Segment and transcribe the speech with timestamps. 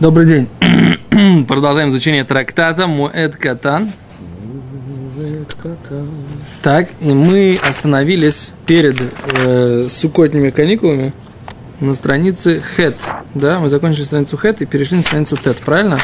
[0.00, 0.48] Добрый день.
[1.46, 3.88] Продолжаем изучение трактата Муэд Катан.
[6.62, 11.12] Так, и мы остановились перед э, сукотними каникулами
[11.78, 12.96] на странице Хет.
[13.34, 15.96] Да, мы закончили страницу Хет и перешли на страницу Тет, правильно?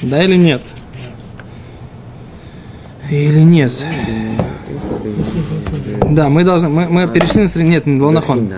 [0.00, 0.62] Да или нет?
[3.10, 3.72] Или нет?
[6.08, 8.52] Да, мы должны, мы, мы перешли на страницу, нет, не Лонахон.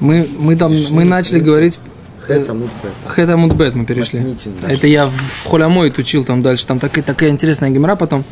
[0.00, 1.78] Мы, мы там, мы начали говорить
[2.26, 4.36] Хэта Мудбет мы перешли.
[4.66, 6.66] Это я в Холямоид учил там дальше.
[6.66, 8.24] Там такая, такая интересная гемора потом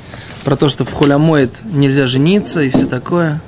[0.44, 3.40] про то, что в Холямоид нельзя жениться и все такое.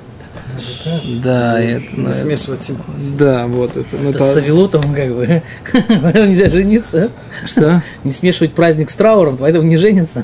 [1.21, 1.85] Да, это...
[1.93, 3.13] Ну, смешивать симпозии.
[3.17, 3.95] Да, вот это.
[3.95, 4.33] Ну, это, это...
[4.33, 5.43] с Авилотом как бы
[5.73, 7.11] нельзя жениться.
[7.45, 7.83] Что?
[8.03, 10.23] Не смешивать праздник с трауром, поэтому не женится.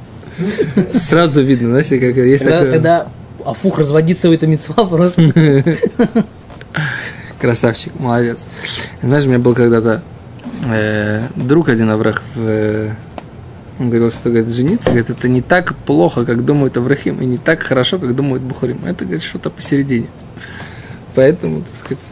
[0.94, 2.72] Сразу видно, знаешь, как есть когда, такое...
[2.72, 3.08] Когда
[3.44, 5.22] афух разводиться в это мецва просто.
[7.40, 8.46] Красавчик, молодец.
[9.02, 10.02] Знаешь, у меня был когда-то
[10.66, 12.90] э, друг один Аврах в,
[13.80, 17.38] он говорил, что говорит, жениться, говорит, это не так плохо, как думают Аврахим, и не
[17.38, 18.84] так хорошо, как думают Бухарим.
[18.84, 20.08] Это, говорит, что-то посередине.
[21.14, 22.10] Поэтому, так сказать.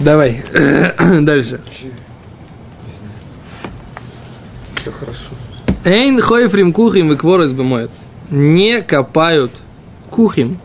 [0.00, 0.42] Давай,
[1.20, 1.60] дальше.
[4.74, 5.30] Все хорошо.
[5.84, 7.90] Эйн хойфрим кухим и кворос бемоет.
[8.30, 9.52] Не копают
[10.10, 10.58] кухим,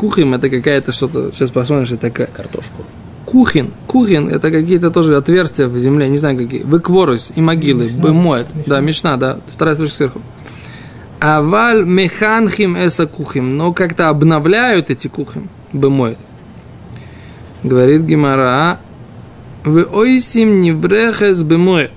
[0.00, 2.26] Кухим это какая-то что-то, сейчас посмотрим, что это такая.
[2.28, 2.86] Картошку.
[3.26, 3.70] Кухин.
[3.86, 6.62] Кухин это какие-то тоже отверстия в земле, не знаю какие.
[6.62, 7.86] Выкворус и могилы.
[7.86, 8.46] Бымоет.
[8.66, 9.40] Да, Мишна, да.
[9.46, 10.22] Вторая строчка сверху.
[11.20, 13.58] Аваль механхим эса кухим.
[13.58, 15.50] Но как-то обновляют эти кухим.
[15.74, 16.16] Бымоет.
[17.62, 18.80] Говорит Гимара.
[19.66, 21.92] Вы ойсим неврехес бымоет.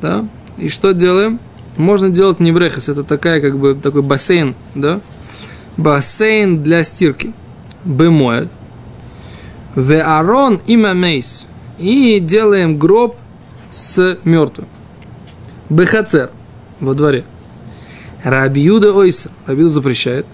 [0.00, 0.26] Да?
[0.56, 1.38] И что делаем?
[1.76, 2.88] Можно делать неврехес.
[2.88, 5.02] Это такая, как бы, такой бассейн, да?
[5.76, 7.34] Бассейн для стирки
[7.84, 8.48] бемоед.
[9.74, 11.46] В арон има мейс.
[11.78, 13.16] И делаем гроб
[13.70, 14.68] с мертвым.
[15.70, 16.30] Бехацер
[16.80, 17.24] во дворе.
[18.22, 19.30] Рабиуда ойса.
[19.46, 20.26] Рабиуда запрещает.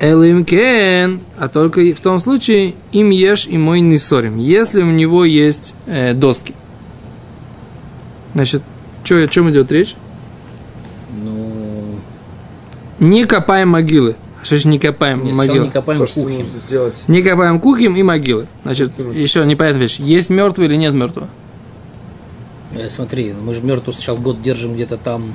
[0.00, 5.24] Элимкен, а только в том случае им ешь и мой не ссорим, если у него
[5.24, 6.54] есть э, доски.
[8.34, 8.62] Значит,
[9.04, 9.94] чё, о чем идет речь?
[11.22, 12.00] Ну...
[12.98, 14.16] Не копаем могилы.
[14.44, 15.66] Что ж не копаем Нет, могилы?
[15.66, 16.46] не копаем То, кухим.
[16.66, 16.94] сделать.
[17.08, 18.46] Не копаем кухим и могилы.
[18.62, 19.98] Значит, еще непонятная вещь.
[19.98, 21.28] Есть мертвый или нет мертвого?
[22.74, 25.34] Э, смотри, мы же мертвого сначала год держим где-то там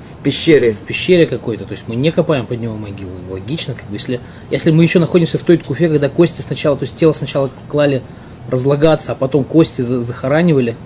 [0.00, 0.72] В пещере.
[0.72, 3.10] в пещере какой-то, то есть мы не копаем под него могилу.
[3.30, 4.20] Логично, как бы, если,
[4.50, 8.02] если мы еще находимся в той куфе, когда кости сначала, то есть тело сначала клали
[8.50, 10.76] разлагаться, а потом кости за- захоранивали,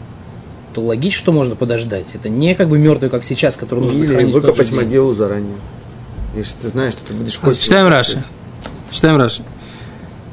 [0.75, 2.09] то логично, что можно подождать.
[2.15, 4.71] Это не как бы мертвый, как сейчас, который нужно Или захоронить в тот же выкопать
[4.71, 4.77] день.
[4.85, 5.55] могилу заранее.
[6.35, 7.89] Если ты знаешь, что ты будешь А, кости Читаем.
[7.89, 8.23] Раши.
[8.91, 9.43] Читаем Раши.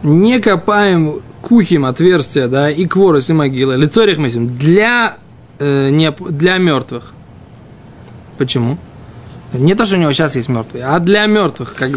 [0.03, 5.17] Не копаем кухим отверстия, да, и кворос, и могилы, лицо рехмесим, для,
[5.59, 7.13] э, не, для мертвых.
[8.38, 8.78] Почему?
[9.53, 11.75] Не то, что у него сейчас есть мертвые, а для мертвых.
[11.75, 11.91] Как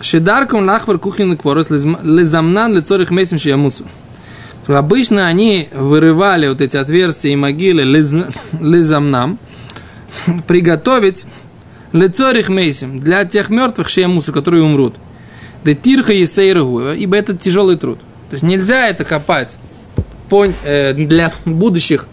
[0.00, 3.84] Шидарком лахвар кухин кворос лизамнан лицо рехмесим шиямусу.
[4.66, 9.38] Обычно они вырывали вот эти отверстия и могилы лиз- лизамнам,
[10.46, 11.24] приготовить
[11.92, 14.94] лицорих мейсим для тех мертвых шиямусу, которые умрут.
[15.64, 17.98] Да тирха и сейргу, ибо это тяжелый труд.
[18.30, 19.58] То есть нельзя это копать
[20.64, 22.06] э, для будущих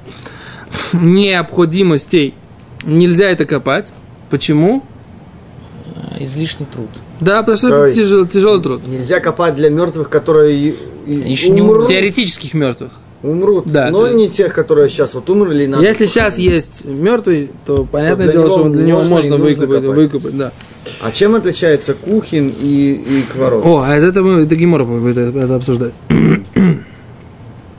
[0.93, 2.33] необходимостей.
[2.85, 3.93] Нельзя это копать.
[4.29, 4.83] Почему?
[5.95, 6.89] А, Излишний труд.
[7.19, 8.87] Да, потому что То это тяжелый, тяжелый труд.
[8.87, 10.73] Нельзя копать для мертвых, которые
[11.05, 11.87] Еще не умрут.
[11.87, 12.91] Теоретических мертвых.
[13.23, 13.65] Умрут.
[13.67, 15.65] Да, но то- не тех, которые сейчас вот умерли.
[15.65, 19.67] надо Если сейчас есть мертвый, то понятное для дело, него что для него можно можно
[19.67, 19.83] копать.
[19.83, 20.51] выкопать, да.
[21.01, 23.65] А чем отличается кухин и, и кворот?
[23.65, 24.55] О, а из этого мы это
[24.99, 25.93] будет это, это обсуждать.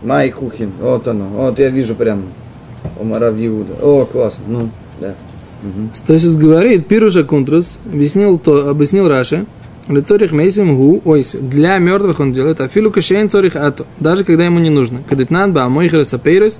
[0.02, 0.72] Май кухин.
[0.80, 1.26] Вот оно.
[1.28, 2.24] Вот я вижу прям.
[3.00, 3.74] Омара Иуда.
[3.80, 4.44] О, классно.
[4.46, 4.70] Ну,
[5.00, 5.14] да.
[6.06, 9.46] То есть говорит, Пируша Кунтрус объяснил, то, объяснил Раши,
[9.88, 11.34] Лецорих мейсим гу ойс.
[11.34, 12.60] Для мертвых он делает.
[12.60, 13.86] а Афилу кашейн цорих ато.
[14.00, 15.02] Даже когда ему не нужно.
[15.08, 16.58] Кадетнан ба амойхер сапейрес.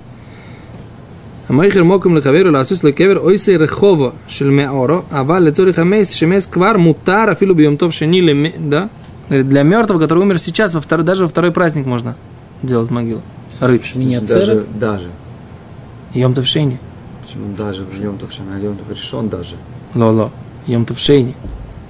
[1.47, 5.05] Амойхер моком лехаверу ласус лекевер ойсе рехово шель меоро.
[5.11, 8.53] Ава лецорих амейс шемес квар мутар афилу бьемтов шени леме...
[8.59, 8.89] Да?
[9.29, 12.17] Э, для мертвого, который умер сейчас, во второй, даже во второй праздник можно
[12.63, 13.23] делать могилу.
[13.61, 13.95] Рыть.
[13.95, 15.11] Меня даже, даже.
[16.15, 16.79] Йомтов шени.
[17.25, 17.87] Почему даже?
[18.01, 18.49] Йомтов шени.
[18.55, 19.57] А Йомтов решен даже.
[19.95, 20.33] Ло-ло.
[20.67, 21.35] Йомтов шени.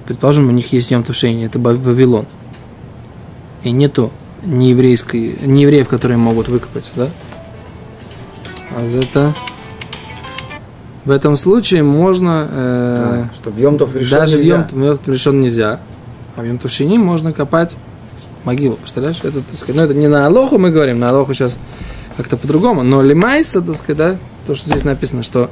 [0.09, 2.25] Предположим, у них есть Йом это Вавилон.
[3.61, 4.11] И нету
[4.41, 7.09] не еврейской, не евреев, которые могут выкопать, да?
[8.75, 9.35] А за это
[11.05, 14.55] в этом случае можно э, А, что в Йом Тов решен даже в нельзя.
[14.55, 15.79] Йом Тов решен нельзя,
[16.35, 17.77] а в Йом Товшини можно копать
[18.45, 19.19] могилу, представляешь?
[19.21, 21.59] Это, так сказать, ну, это не на Алоху мы говорим, на Алоху сейчас
[22.17, 24.17] как-то по-другому, но лимайса, так сказать, да,
[24.47, 25.51] то, что здесь написано, что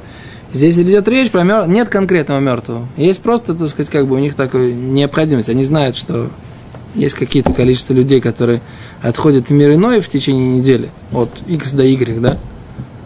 [0.52, 4.18] здесь идет речь про мертвого, нет конкретного мертвого, есть просто, так сказать, как бы у
[4.18, 6.30] них такая необходимость, они знают, что
[6.94, 8.60] есть какие-то количество людей, которые
[9.02, 12.38] отходят в мир иной в течение недели, от X до Y, да,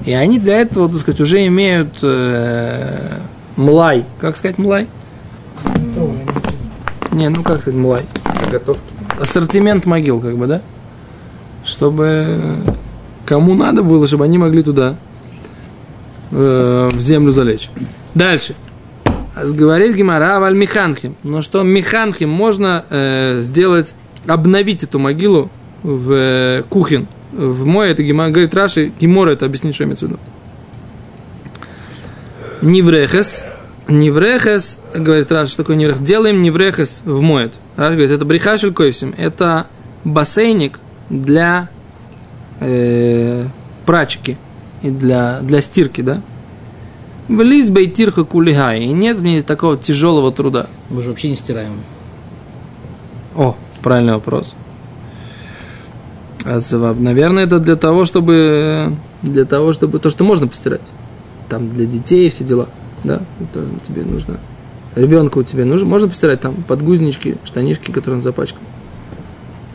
[0.05, 3.19] и они для этого, так сказать, уже имеют э,
[3.57, 4.89] млай, как сказать млай?
[7.13, 8.07] Не, ну как сказать млай?
[8.45, 8.83] Заготовки.
[9.21, 10.63] ассортимент могил, как бы, да?
[11.65, 12.65] Чтобы
[13.27, 14.97] кому надо было, чтобы они могли туда
[16.33, 17.71] э, в землю залечь.
[18.15, 18.55] Дальше.
[19.35, 21.17] Говорит Гимара Валь Механхим.
[21.23, 23.95] Но что Механхим можно э, сделать,
[24.27, 25.51] обновить эту могилу
[25.83, 27.07] в э, кухин.
[27.33, 30.21] В мой это Гимара, говорит Раши, Гимора это объяснить, что имеется в виду.
[32.61, 33.47] Ниврехес,
[33.89, 36.01] Неврехес, говорит Раш, что такое неврехес?
[36.01, 37.55] Делаем неврехес в моет.
[37.77, 39.15] Раш говорит, это брехашель койсим.
[39.17, 39.67] Это
[40.05, 41.69] бассейник для
[42.61, 43.47] э,
[43.87, 44.37] прачки
[44.83, 46.23] и для, для стирки, да?
[47.29, 48.85] В лизбей тирха кулигай.
[48.85, 50.67] И нет мне такого тяжелого труда.
[50.91, 51.81] Мы же вообще не стираем.
[53.35, 54.55] О, правильный вопрос.
[56.45, 56.59] А
[56.99, 60.83] Наверное, это для того, чтобы для того, чтобы то, что можно постирать.
[61.49, 62.69] Там для детей все дела.
[63.05, 64.39] Да, это тебе нужно.
[64.95, 65.87] Ребенку у тебя нужно.
[65.87, 68.63] Можно постирать там подгузнички, штанишки, которые он запачкал.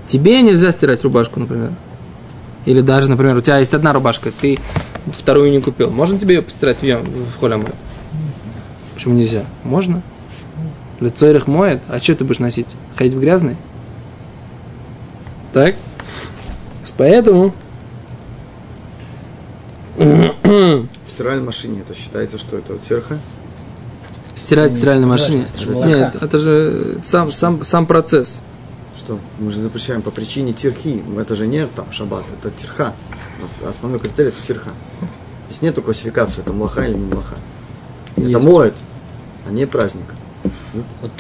[0.06, 1.72] Тебе нельзя стирать рубашку, например.
[2.68, 4.60] Или даже, например, у тебя есть одна рубашка, ты
[5.18, 5.90] вторую не купил.
[5.90, 7.74] Можно тебе ее постирать в, ям- в холе моет?
[8.94, 9.46] Почему нельзя?
[9.64, 10.02] Можно.
[11.00, 12.68] Лицо их моет, а что ты будешь носить?
[12.98, 13.56] Ходить в грязный?
[15.54, 15.76] Так?
[16.98, 17.54] Поэтому
[19.96, 23.18] В стиральной машине это считается, что это терха.
[24.36, 25.46] стирать в стиральной машине.
[25.86, 28.42] Нет, это же сам, сам, сам процесс.
[29.08, 29.20] Что?
[29.40, 31.02] Мы же запрещаем по причине тирхи.
[31.18, 32.94] Это же не там шаббат, это тирха.
[33.42, 34.72] Ос- Основной критерий это тирха.
[35.50, 37.36] Здесь нету классификации, это млаха или не млаха.
[38.18, 38.46] Это Есть.
[38.46, 38.74] моет,
[39.48, 40.04] а не праздник.
[41.02, 41.12] Вот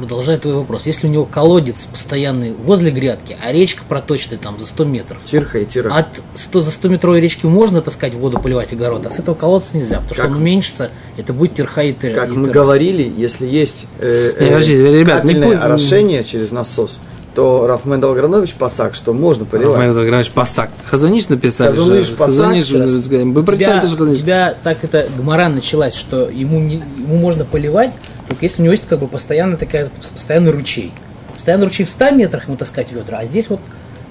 [0.00, 0.86] продолжая твой вопрос.
[0.86, 5.58] Если у него колодец постоянный возле грядки, а речка проточная там за 100 метров, Тирха
[5.58, 5.92] и тира.
[5.94, 9.76] от 100, за 100 метровой речки можно таскать воду, поливать огород, а с этого колодца
[9.76, 10.30] нельзя, потому что Как?
[10.32, 12.54] он уменьшится, это будет терха и тыр- Как и мы тыра.
[12.54, 16.98] говорили, если есть э, Не, подождите, ребят, не капельное пу- орошение через насос,
[17.34, 19.76] то Рафмен Долгранович пасак, что можно поливать.
[19.76, 20.68] Рафаэль Григорьевич Пасак.
[20.86, 21.70] Хазаниш написали.
[21.70, 22.14] Хазаниш, же.
[22.16, 22.66] Пасак, раз.
[22.66, 27.92] У прочитали тебя, тоже тебя так это гмора началась, что ему, не- ему можно поливать,
[28.30, 30.92] только если у него есть как бы постоянно такая, постоянный ручей.
[31.34, 33.58] Постоянный ручей в 100 метрах ему таскать ведра, а здесь вот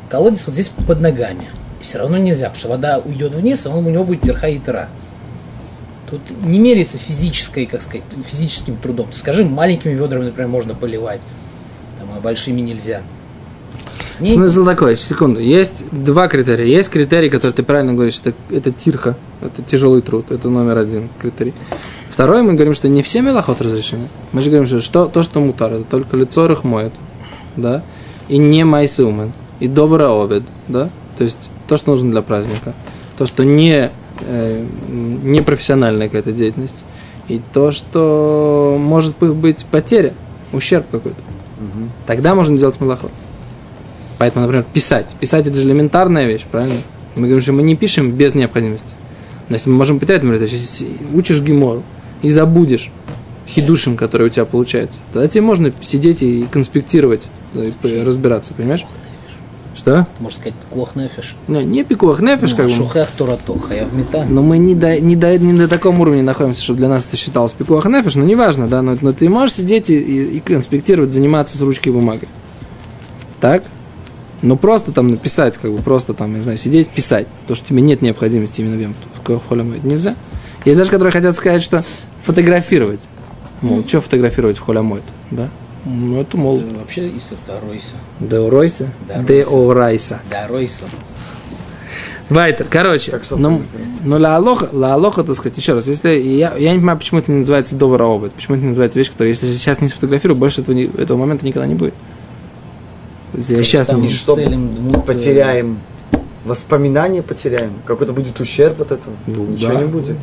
[0.09, 1.47] колодец вот здесь под ногами.
[1.79, 4.47] И все равно нельзя, потому что вода уйдет вниз, а он, у него будет терха
[4.47, 4.89] и тыра.
[6.09, 9.07] Тут не меряется физической, как сказать, физическим трудом.
[9.13, 11.21] Скажи, маленькими ведрами, например, можно поливать,
[11.97, 13.01] там, а большими нельзя.
[14.19, 15.39] Не- Смысл такой, секунду.
[15.39, 16.65] Есть два критерия.
[16.65, 21.07] Есть критерий, который ты правильно говоришь, что это тирха, это тяжелый труд, это номер один
[21.21, 21.53] критерий.
[22.19, 24.09] Второй, мы говорим, что не все мелоход разрешены.
[24.33, 26.91] Мы же говорим, что, что то, что мутар, это только лицо их моет,
[27.55, 27.81] да,
[28.27, 29.31] и не майсумен,
[29.61, 32.73] и добрый обед, да, то есть то, что нужно для праздника,
[33.17, 33.89] то, что не,
[34.19, 34.65] э,
[35.23, 36.83] не профессиональная какая-то деятельность,
[37.29, 40.13] и то, что может быть потеря,
[40.51, 41.21] ущерб какой-то.
[42.05, 43.11] Тогда можно делать мелоход.
[44.17, 45.07] Поэтому, например, писать.
[45.21, 46.81] Писать это же элементарная вещь, правильно?
[47.15, 48.93] Мы говорим, что мы не пишем без необходимости.
[49.47, 51.81] Но если мы можем потерять, например, если учишь гемору
[52.21, 52.91] и забудешь
[53.47, 58.85] хидушим, который у тебя получается, тогда тебе можно сидеть и конспектировать, и п- разбираться, понимаешь?
[59.75, 60.05] Что?
[60.19, 61.35] Можно сказать, куах нефиш.
[61.47, 62.71] Не, не пикуах нефиш, как бы.
[62.73, 64.27] Шухех туратох, а я в металле.
[64.29, 67.15] Но мы не до, не, до, не до таком уровне находимся, чтобы для нас это
[67.17, 71.13] считалось пикуах нефиш, но неважно, да, но, но ты можешь сидеть и, и, и конспектировать,
[71.13, 72.27] заниматься с ручкой и бумагой.
[73.39, 73.63] Так?
[74.41, 77.27] Ну, просто там написать, как бы, просто там, не знаю, сидеть, писать.
[77.47, 78.95] То, что тебе нет необходимости именно в ем-
[79.25, 80.15] в холе это нельзя.
[80.65, 81.83] Есть даже, которые хотят сказать, что
[82.21, 83.07] фотографировать.
[83.61, 84.81] Мол, что фотографировать в холе
[85.31, 85.49] да?
[85.85, 87.95] Ну, это, мол, Это Вообще, если это Ройса.
[88.19, 90.19] деоройся, Да, деорайса.
[90.29, 90.85] Да, Ройса.
[92.29, 93.63] Вайтер, короче, Так что ну,
[94.03, 97.19] ну ля алоха, ля алоха, так сказать, еще раз, если я, я не понимаю, почему
[97.19, 100.37] это не называется добрый обед, почему это не называется вещь, которая, если сейчас не сфотографирую,
[100.37, 101.95] больше этого, не- этого момента никогда не будет.
[103.33, 104.09] Я сейчас не...
[104.09, 104.35] что
[105.07, 105.79] Потеряем
[106.45, 107.73] воспоминания, потеряем.
[107.85, 109.15] Какой-то будет ущерб от этого.
[109.27, 109.79] Ну, Ничего да.
[109.81, 110.17] не будет.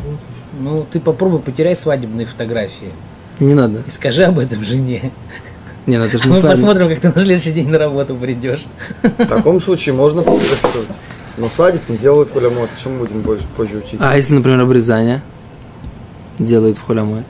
[0.58, 2.92] Ну, ты попробуй потеряй свадебные фотографии.
[3.40, 3.82] Не надо.
[3.86, 5.12] И скажи об этом жене.
[5.86, 6.50] Не, надо же не Мы свадьба.
[6.50, 8.64] посмотрим, как ты на следующий день на работу придешь.
[9.02, 10.88] В таком случае можно фотографировать.
[11.36, 12.70] Но свадеб не делают в улямот.
[12.82, 14.00] Чем мы будем позже, позже учить?
[14.00, 15.22] А если, например, обрезание
[16.38, 17.22] делают в холямой?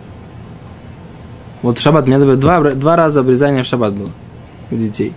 [1.63, 4.11] Вот в шаббат, у меня например, два, два раза обрезание в шаббат было
[4.71, 5.13] у детей.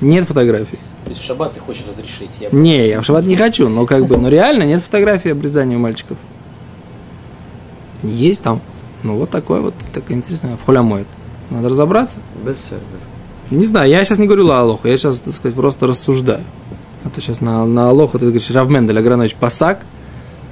[0.00, 0.78] Нет фотографий.
[1.10, 2.30] То есть в шаббат ты хочешь разрешить.
[2.38, 2.50] Я...
[2.52, 5.80] Не, я в шаббат не хочу, но как бы, но реально нет фотографий обрезания у
[5.80, 6.16] мальчиков.
[8.04, 8.60] Есть там.
[9.02, 10.56] Ну вот такое вот, такая интересная.
[10.56, 11.08] В холя моет.
[11.50, 12.18] Надо разобраться.
[12.46, 12.84] Без сервера.
[13.50, 16.44] Не знаю, я сейчас не говорю ла Алоху, я сейчас, так сказать, просто рассуждаю.
[17.02, 19.84] А то сейчас на, на Алоху ты говоришь Равмендель Агранович Пасак.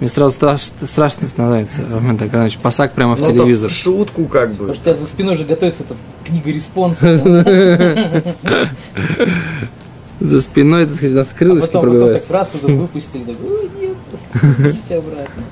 [0.01, 3.71] Мне сразу страш, страшно становится Равмендель Агранович Пасак прямо в Ну, это телевизор.
[3.71, 4.67] в шутку как бы.
[4.67, 7.23] Потому что у тебя за спиной уже готовится эта книга респонса.
[10.21, 12.33] За спиной, так сказать, у нас А крылышки потом, потом так пробиваются.
[12.33, 15.43] раз выпустили, так, ой, нет, обратно.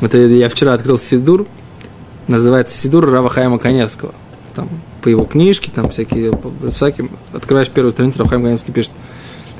[0.00, 1.46] Это я вчера открыл Сидур,
[2.26, 4.14] называется Сидур Рава Хайма Коневского.
[4.54, 4.68] Там
[5.02, 6.32] по его книжке, там всякие,
[6.72, 8.92] всяким, открываешь первую страницу, Рав Хайм Коневский пишет,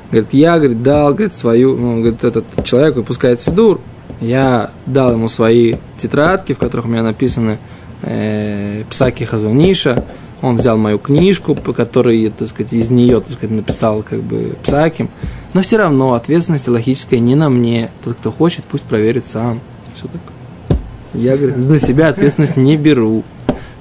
[0.09, 3.79] говорит, я, говорит, дал, говорит, свою, ну, говорит, этот человек выпускает Сидур,
[4.21, 7.59] я дал ему свои тетрадки, в которых у меня написаны
[8.01, 10.03] э, Псаки Хазуниша,
[10.41, 14.55] он взял мою книжку, по которой, так сказать, из нее, так сказать, написал как бы
[14.63, 15.09] Псаким,
[15.53, 17.89] но все равно ответственность логическая не на мне.
[18.03, 19.61] Тот, кто хочет, пусть проверит сам.
[19.93, 20.79] Все такое.
[21.13, 23.23] Я, говорит, на себя ответственность не беру.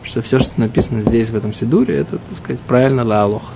[0.04, 3.52] Что все, что написано здесь, в этом Сидуре, это, так сказать, правильно ла алоха.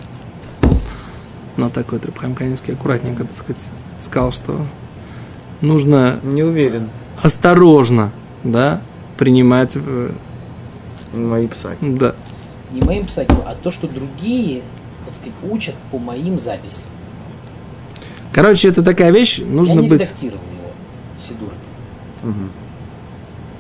[1.57, 3.69] Но такой Трабхайм Каневский аккуратненько, так сказать,
[4.01, 4.61] сказал, что
[5.61, 6.89] нужно Не уверен.
[7.23, 8.13] осторожно,
[8.45, 8.81] да,
[9.17, 10.11] принимать, э,
[11.15, 11.77] Мои псаки.
[11.81, 12.15] да,
[12.73, 14.63] Не моим писателем, а то, что другие,
[15.07, 16.91] так сказать, учат по моим записям.
[18.33, 20.03] Короче, это такая вещь, Я нужно не быть...
[20.03, 20.71] редактировал его,
[21.19, 22.25] Сидур этот.
[22.25, 22.51] Мгм.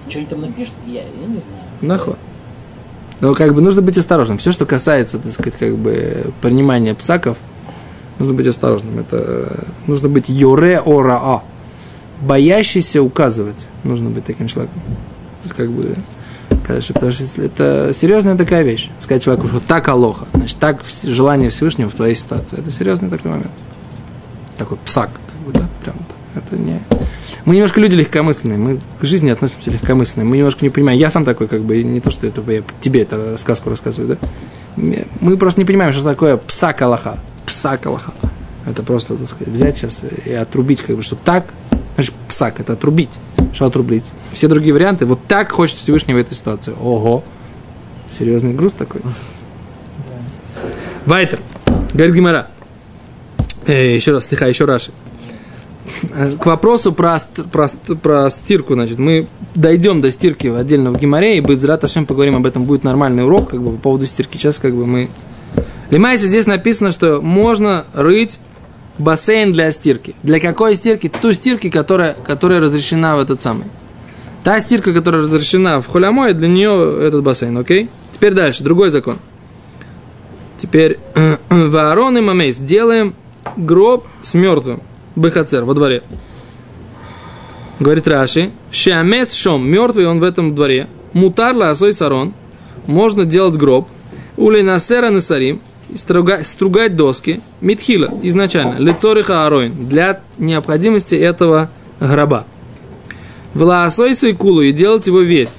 [0.08, 1.62] Что они там напишут, я, я не знаю.
[1.80, 2.16] Нахуй.
[3.20, 4.38] Но как бы нужно быть осторожным.
[4.38, 7.36] Все, что касается, так сказать, как бы принимания псаков,
[8.18, 8.98] нужно быть осторожным.
[9.00, 11.42] Это э, нужно быть юре ораа.
[12.20, 13.68] Боящийся указывать.
[13.84, 14.80] Нужно быть таким человеком.
[15.56, 15.96] Как бы,
[16.68, 18.90] потому что это серьезная такая вещь.
[18.98, 22.58] Сказать человеку, что так алоха, значит, так желание Всевышнего в твоей ситуации.
[22.58, 23.50] Это серьезный такой момент.
[24.56, 25.96] Такой псак, как бы, да, прям.
[26.34, 26.82] Это не...
[27.44, 30.98] Мы немножко люди легкомысленные, мы к жизни относимся легкомысленно, мы немножко не понимаем.
[30.98, 34.28] Я сам такой, как бы, не то, что это я тебе это сказку рассказываю, да?
[35.20, 37.18] Мы просто не понимаем, что такое псак Аллаха.
[37.46, 38.12] Псак Аллаха.
[38.66, 41.46] Это просто, так сказать, взять сейчас и отрубить, как бы, что так,
[41.99, 43.11] значит, псак, это отрубить.
[43.52, 44.05] Что отрубить?
[44.33, 46.73] Все другие варианты, вот так хочет Всевышний в этой ситуации.
[46.81, 47.25] Ого,
[48.09, 49.00] серьезный груз такой.
[51.07, 51.40] Вайтер,
[51.93, 52.47] говорит Гимара.
[53.67, 54.93] Э, еще раз, стиха, еще Раши.
[56.12, 57.19] Э, К вопросу про,
[57.50, 57.69] про,
[58.00, 59.26] про стирку, значит, мы
[59.57, 63.50] дойдем до стирки отдельно в Гимаре, и будет Зраташем поговорим об этом, будет нормальный урок,
[63.50, 64.37] как бы, по поводу стирки.
[64.37, 65.11] Сейчас, как бы, мы...
[65.90, 68.38] Лимайсе здесь написано, что можно рыть
[68.99, 70.14] бассейн для стирки.
[70.23, 71.09] Для какой стирки?
[71.09, 73.67] Ту стирки, которая, которая разрешена в этот самый.
[74.45, 77.88] Та стирка, которая разрешена в холямое, для нее этот бассейн, окей?
[78.12, 79.19] Теперь дальше, другой закон.
[80.57, 80.99] Теперь
[81.49, 83.14] Ваарон и Мамейс делаем
[83.57, 84.83] гроб с мертвым.
[85.17, 86.02] Бехацер во дворе.
[87.81, 90.88] Говорит Раши, Шиамес Шом, мертвый он в этом дворе.
[91.12, 92.35] Мутарла Асой Сарон,
[92.87, 93.88] можно делать гроб.
[94.37, 95.61] Ули Насера Насарим,
[95.97, 97.40] стругать, стругать доски.
[97.61, 98.78] Митхила, изначально.
[98.78, 102.45] Лицориха Ароин, для необходимости этого гроба.
[103.54, 105.54] Влаасой Суйкулу и делать его весь.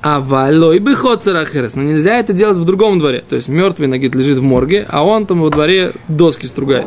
[0.00, 1.74] А валой бы херес.
[1.76, 3.22] Но нельзя это делать в другом дворе.
[3.28, 6.86] То есть мертвый нагид лежит в морге, а он там во дворе доски стругает.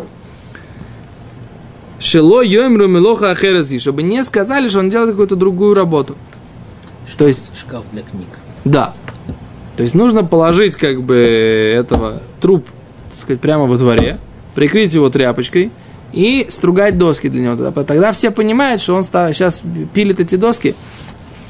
[1.97, 6.15] Шело йомру милоха ахерези, чтобы не сказали, что он делает какую-то другую работу.
[7.17, 8.27] То есть, Шкаф для книг.
[8.65, 8.93] да.
[9.77, 12.67] То есть нужно положить как бы этого труп,
[13.09, 14.19] так сказать, прямо во дворе,
[14.53, 15.71] прикрыть его тряпочкой
[16.13, 17.71] и стругать доски для него.
[17.71, 19.61] Тогда- все понимают, что он сейчас
[19.93, 20.75] пилит эти доски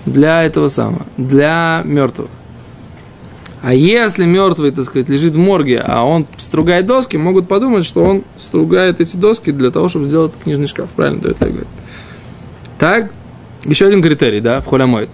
[0.06, 2.30] для этого самого, для мертвого.
[3.62, 8.04] А если мертвый, так сказать, лежит в морге, а он стругает доски, могут подумать, что
[8.04, 10.88] он стругает эти доски для того, чтобы сделать книжный шкаф.
[10.96, 11.68] Правильно, да, это я говорю.
[12.78, 13.12] Так,
[13.66, 15.10] еще один критерий, да, в холямоид.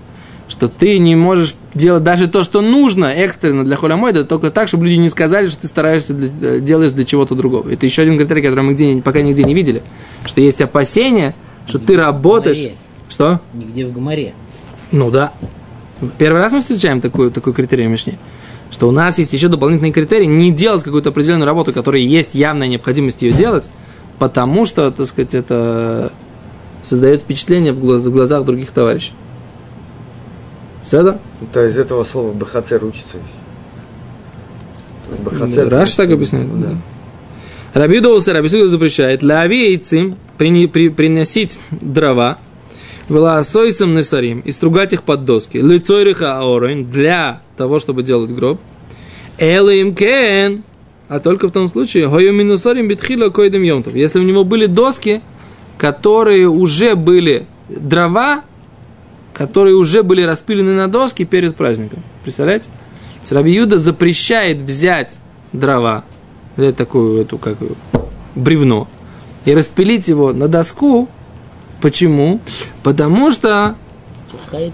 [0.51, 4.85] Что ты не можешь делать даже то, что нужно экстренно для холямоида, только так, чтобы
[4.85, 7.69] люди не сказали, что ты стараешься для- э, делаешь для чего-то другого.
[7.69, 9.81] Это еще один критерий, который мы где, пока нигде не видели.
[10.25, 11.33] Что есть опасения,
[11.67, 12.57] что ты работаешь...
[12.57, 12.73] Гмаре.
[13.09, 13.39] Что?
[13.53, 14.33] Нигде в Гамаре.
[14.91, 15.31] Ну да.
[16.17, 18.19] Первый раз мы встречаем такой, такой критерий в Мишне.
[18.71, 22.67] Что у нас есть еще дополнительный критерий не делать какую-то определенную работу, которая есть явная
[22.67, 23.69] необходимость ее делать,
[24.19, 26.11] потому что, так сказать, это
[26.83, 29.13] создает впечатление в, глаз- в глазах других товарищей.
[30.83, 31.19] Все это?
[31.67, 33.17] Из этого слова бахацер учится.
[35.19, 35.69] Бахацер.
[35.69, 36.61] Раш так объясняет.
[36.61, 36.69] Да.
[36.69, 36.77] Да.
[37.73, 42.37] Рабидоуса Рабисуда запрещает лави яйцим при, при, приносить дрова
[43.07, 45.57] Веласойсом несарим и стругать их под доски.
[45.57, 48.59] Лицойриха аорин для того, чтобы делать гроб.
[49.37, 50.63] Элим кен.
[51.09, 53.95] а только в том случае, гою минусорим битхила койдем йомтов.
[53.95, 55.21] Если у него были доски,
[55.77, 58.43] которые уже были дрова,
[59.33, 62.03] которые уже были распилены на доски перед праздником.
[62.23, 62.69] Представляете?
[63.29, 65.17] Раби Юда запрещает взять
[65.53, 66.03] дрова,
[66.57, 67.57] взять такую эту, как
[68.35, 68.87] бревно,
[69.45, 71.07] и распилить его на доску.
[71.81, 72.41] Почему?
[72.83, 73.75] Потому что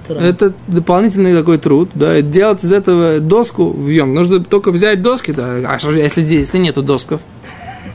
[0.09, 4.13] это дополнительный такой труд, да, делать из этого доску вьем.
[4.13, 7.21] Нужно только взять доски, да, а что если, если нету досков?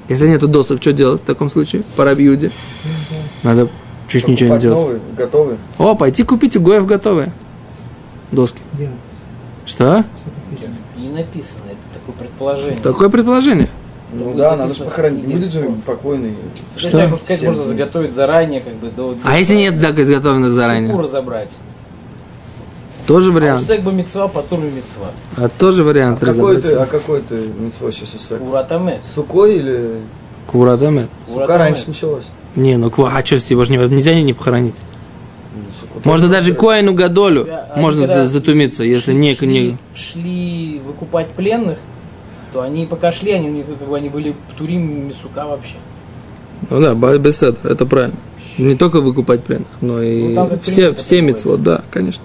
[0.08, 1.82] Если нету досок, что делать в таком случае?
[1.96, 2.52] По рабьюде.
[3.42, 3.68] Надо
[4.20, 4.80] чуть ничего не Покупать делать.
[4.80, 5.58] новые, готовые.
[5.78, 7.32] О, пойти купить у Гоев готовые
[8.32, 8.60] доски.
[9.66, 10.04] Что?
[10.96, 12.78] не написано, это такое предположение.
[12.78, 13.68] Такое предположение.
[14.12, 15.24] Ну будет да, надо же похоронить.
[15.24, 16.36] книге Будет же спокойный.
[16.76, 16.88] Что?
[16.88, 16.98] Что?
[16.98, 19.16] Я могу сказать, можно заготовить заранее, как бы до.
[19.24, 20.90] А если нет заготовленных заранее?
[20.90, 21.56] Шкуру забрать.
[23.06, 23.62] Тоже А вариант.
[23.62, 25.08] Усек бы мецва, потур мецва.
[25.36, 28.40] А тоже вариант Какой ты, а какой ты митцвой сейчас усек?
[28.40, 29.00] Уратамет.
[29.04, 30.02] Сукой или...
[30.46, 31.08] Курадамет.
[31.26, 32.24] Сука раньше началось.
[32.56, 34.82] Не, ну ква- а что, его же нельзя не похоронить.
[36.04, 39.78] Можно даже коину гадолю они можно за- затумиться, если не, шли, не...
[39.94, 41.78] шли выкупать пленных,
[42.52, 45.76] то они пока шли, они у них как бы они были птурим мисука вообще.
[46.70, 48.16] Ну да, беседр, это правильно.
[48.58, 52.22] Не только выкупать пленных, но и Ну, все, все митцвот, да, конечно.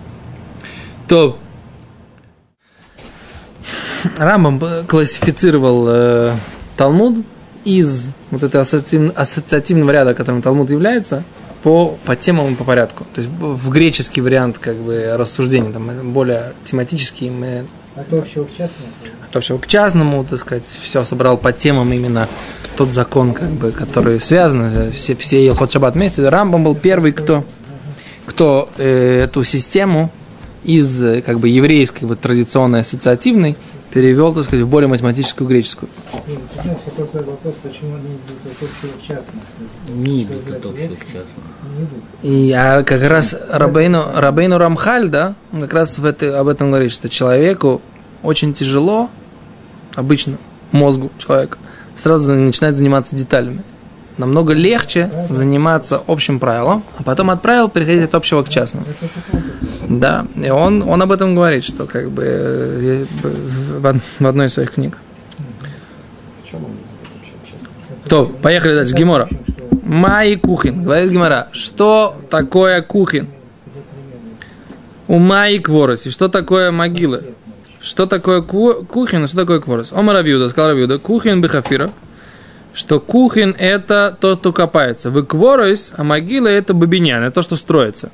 [1.07, 1.37] То.
[4.17, 6.33] Рамбам э, классифицировал э,
[6.75, 7.25] Талмуд
[7.67, 11.23] из вот этого ассоциативн- ассоциативного ряда, которым Талмуд является,
[11.63, 13.05] по, по темам и по порядку.
[13.13, 18.45] То есть в греческий вариант как бы рассуждения, там, э, более тематический, мы От общего
[18.45, 18.91] к частному.
[19.27, 22.27] от общего к частному, так сказать, все собрал по темам именно
[22.77, 26.27] тот закон, как бы, который связан, э, все, все Елхот Шаббат вместе.
[26.29, 27.43] Рамбам был первый, кто,
[28.25, 30.11] кто э, эту систему
[30.63, 33.55] из э, как бы еврейской, бы, традиционной ассоциативной
[33.91, 35.89] перевел, так сказать, в более математическую греческую.
[36.27, 39.41] Не, вопрос, почему они идут от общего к частному?
[39.41, 41.47] То есть, Не идут от общего к частному.
[41.77, 42.03] Не идут.
[42.21, 46.69] И а как раз Рабейну, Рабейну Рамхаль, да, он как раз в это, об этом
[46.69, 47.81] говорит, что человеку
[48.23, 49.09] очень тяжело,
[49.95, 50.37] обычно,
[50.71, 51.57] мозгу человека,
[51.95, 53.63] сразу начинает заниматься деталями.
[54.17, 58.85] Намного легче заниматься общим правилом, а потом от правил переходить от общего к частному.
[59.87, 63.05] Да, и он, он об этом говорит, что как бы э,
[63.79, 64.97] в, од- в одной из своих книг.
[66.43, 66.71] В чем он?
[68.09, 69.27] То, поехали дальше, Гемора.
[69.83, 73.27] Май кухин, говорит Гемора, что такое кухин?
[75.07, 76.05] У Майи кворос.
[76.05, 77.23] И что такое могилы?
[77.79, 79.93] Что такое ку- кухин, что такое кворос?
[79.93, 81.91] Ома Равьюда, сказал Равьюда, кухин бихафира,
[82.77, 85.09] что кухин это тот, кто копается.
[85.09, 88.11] Вы кворос, а могила это бабинян, это то, что строится.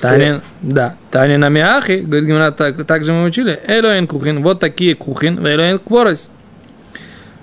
[0.00, 4.60] Таня, да, Таня на Миахи, говорит Гимара, так, так же мы учили, Элоэн кухин, вот
[4.60, 6.30] такие кухин, Элоэн кворос.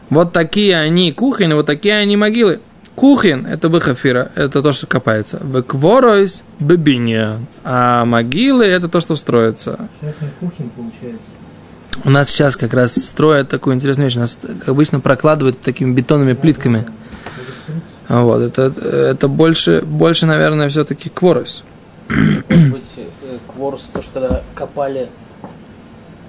[0.09, 2.61] Вот такие они кухин, вот такие они могилы.
[2.95, 5.39] Кухин– это бехафира, это то, что копается.
[5.43, 7.39] Векворойс– бебинья.
[7.63, 9.89] А могилы– это то, что строится.
[10.01, 11.29] Частный кухня получается.
[12.03, 14.17] У нас сейчас как раз строят такую интересную вещь.
[14.17, 16.85] Нас обычно прокладывают такими бетонными плитками.
[18.07, 21.63] А Вот, это, это больше, больше, наверное, все-таки кворойс.
[22.07, 25.09] Может быть, э, кворс, то, что когда копали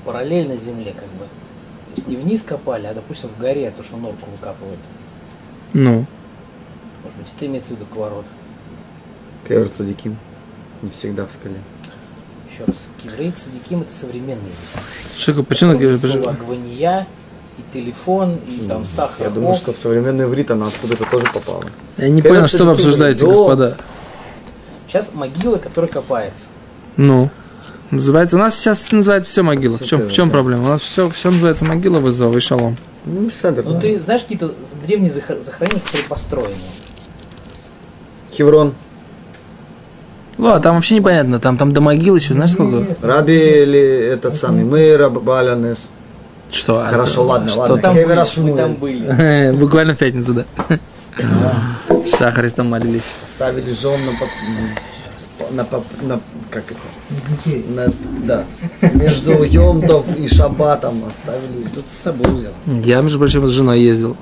[0.04, 1.26] параллельно земле, как бы.
[1.26, 4.80] То есть не вниз копали, а, допустим, в горе, то, что норку выкапывают.
[5.72, 6.06] Ну,
[7.04, 8.24] Может быть, это имеется в виду коворот.
[9.46, 10.16] Клевер Цадиким.
[10.82, 11.60] Не всегда в скале.
[12.50, 14.52] Еще раз, киврей цадиким это современные.
[15.16, 15.72] что, почему?
[15.96, 17.06] Слово гвания,
[17.58, 19.26] и телефон, и там сахар.
[19.26, 21.64] Я думаю, что в современный иврит она откуда-то тоже попала.
[21.96, 23.76] Я не понял, что вы обсуждаете, говорит, «О, господа.
[24.86, 26.46] Сейчас могила, которая копается.
[26.96, 27.30] Ну,
[27.90, 29.76] называется, у нас сейчас называется все могила.
[29.76, 30.64] В чем, в чем проблема?
[30.64, 32.76] У нас все, все называется могила вызова и шалом.
[33.04, 33.80] Ну, Седер, Ну да.
[33.80, 34.54] ты знаешь какие-то
[34.86, 36.54] древние захор- захоронения, которые построены?
[38.32, 38.74] Хеврон.
[40.38, 42.86] Ну, а там вообще непонятно, там, там до могил еще, знаешь сколько?
[43.02, 43.80] Раби или
[44.12, 45.88] этот самый, мы Балянес.
[46.50, 46.78] Что?
[46.80, 47.78] а Хорошо, это- ладно, что ладно.
[47.78, 49.52] Там были, мы там были.
[49.58, 50.44] Буквально в пятницу, да.
[52.06, 53.02] Шахарис там молились.
[53.26, 56.20] Ставили жен на, поп- на, поп- на,
[56.50, 57.92] как это, на,
[58.24, 58.44] да,
[58.94, 61.66] между Йомтов и Шабатом оставили.
[61.74, 62.52] Тут с собой взял.
[62.84, 64.16] Я, между прочим, с женой ездил.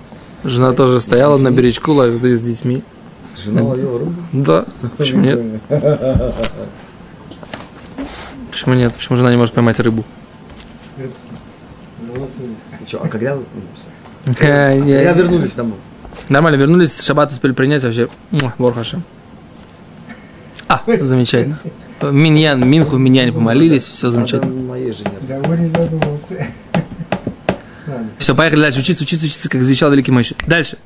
[0.45, 2.83] Жена тоже стояла на бережку, ловила с детьми.
[3.43, 4.15] Жена ловила рыбу.
[4.33, 4.65] Да,
[4.97, 5.41] почему нет?
[8.51, 8.93] Почему нет?
[8.95, 10.05] Почему жена не может поймать рыбу?
[10.99, 13.45] И чё, а когда вы,
[14.41, 15.77] Э, не- когда вернулись домой?
[16.29, 18.09] Нормально, вернулись, шаббат успели принять вообще.
[18.59, 19.03] Борхашем.
[20.69, 21.57] А, замечательно.
[22.03, 24.53] Миньян, Минху, Миньяне помолились, все замечательно.
[24.69, 25.11] Моей жене.
[25.23, 26.47] Довольно задумался.
[28.19, 28.81] Все, поехали дальше.
[28.81, 30.35] Учиться, учиться, учиться, как завещал великий Мойши.
[30.47, 30.77] Дальше.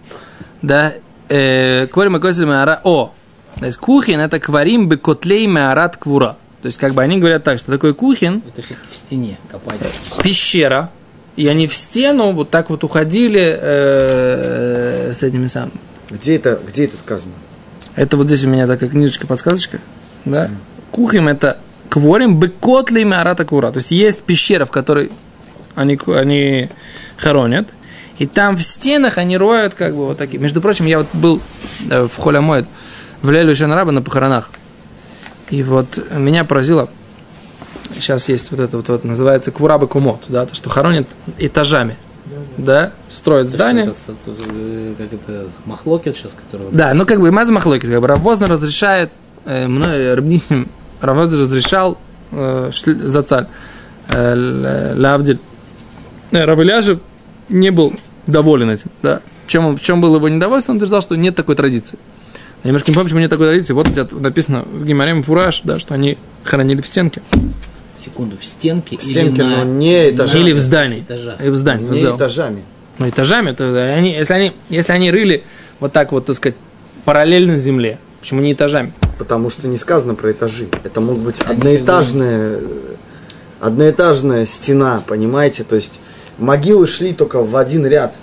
[0.60, 0.92] Да.
[1.30, 2.80] Э, Кварим и меара.
[2.84, 3.12] О.
[3.58, 6.36] То есть кухин это кварим бы котлей меарат квура.
[6.60, 9.80] То есть как бы они говорят так, что такое кухин, Это все-таки в стене копать.
[10.22, 10.90] пещера,
[11.36, 15.72] и они в стену вот так вот уходили э, с этими самыми.
[16.10, 17.32] Где это, где это сказано?
[17.94, 19.78] Это вот здесь у меня такая книжечка, подсказочка.
[20.24, 20.50] Да?
[20.90, 23.70] Кухим это кворим бекотли арата кура.
[23.70, 25.12] То есть есть пещера, в которой
[25.74, 26.68] они, они
[27.16, 27.68] хоронят.
[28.20, 30.38] И там в стенах они роют как бы вот такие.
[30.38, 31.40] Между прочим, я вот был
[31.88, 32.66] э, в Холямоид,
[33.22, 34.50] в Лелю Шанраба на похоронах.
[35.48, 36.90] И вот меня поразило,
[37.94, 41.96] сейчас есть вот это вот, вот называется квураба кумот, да, то, что хоронят этажами,
[42.58, 43.84] да, строят здание.
[43.86, 43.94] Это,
[44.26, 46.70] э, как это, махлокет сейчас, который...
[46.72, 49.12] Да, ну как бы Маза Махлойкис, как бы Равозна разрешает,
[49.46, 50.68] э, мной Рабнисим
[51.00, 51.96] Равозна разрешал
[52.32, 53.46] э, за царь
[54.10, 55.38] э, Лавдиль.
[56.32, 57.00] Э, Равыляжев
[57.48, 57.94] не был
[58.30, 59.20] доволен этим, да.
[59.46, 61.98] В чем, он- в чем было его недовольство, он утверждал, что нет такой традиции.
[62.62, 63.72] Я немножко не помню, почему нет такой традиции.
[63.72, 67.22] Вот у тебя написано в Гимаре Фураж, да, что они хоронили в стенке.
[68.04, 69.56] Секунду, в стенке, В стенке, или на...
[69.58, 70.42] но не этажами.
[70.42, 71.00] Или в здании.
[71.00, 71.36] Этажа.
[71.42, 71.86] И в здании.
[71.86, 72.16] в Не зал.
[72.16, 72.64] этажами.
[72.98, 75.44] Ну, этажами, то они, если, они, если они рыли
[75.80, 76.56] вот так вот, так сказать,
[77.04, 78.92] параллельно земле, почему не этажами?
[79.18, 80.68] Потому что не сказано про этажи.
[80.84, 82.94] Это могут быть Они одноэтажная, э,
[83.60, 85.64] одноэтажная стена, понимаете?
[85.64, 86.00] То есть
[86.40, 88.16] могилы шли только в один ряд.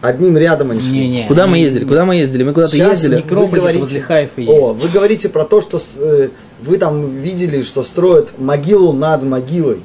[0.00, 1.00] Одним рядом они шли.
[1.00, 1.84] Не-не, Куда мы они- ездили?
[1.84, 2.44] Куда мы ездили?
[2.44, 3.16] Мы куда-то ездили.
[3.16, 4.52] некрополь Вы говорите- возле Хайфа есть.
[4.52, 6.28] О, вы говорите про то, что э,
[6.62, 9.80] вы там видели, что строят могилу над могилой.